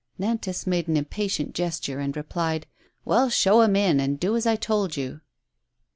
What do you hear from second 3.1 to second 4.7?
show him in, and do as I